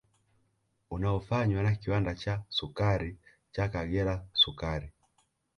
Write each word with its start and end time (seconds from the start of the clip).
Unaofanywa 0.91 1.63
na 1.63 1.75
kiwanda 1.75 2.15
cha 2.15 2.43
sukari 2.49 3.17
cha 3.51 3.69
Kagera 3.69 4.25
sukari 4.33 4.91